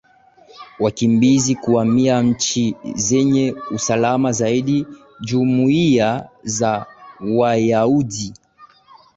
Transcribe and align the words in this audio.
wakimbizi 0.79 1.55
kuhamia 1.55 2.21
nchi 2.21 2.75
zenye 2.95 3.55
usalama 3.71 4.31
zaidi 4.31 4.87
Jumuiya 5.19 6.29
za 6.43 6.85
Wayahudi 7.37 8.33